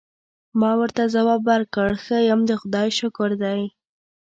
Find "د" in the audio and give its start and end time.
2.49-2.51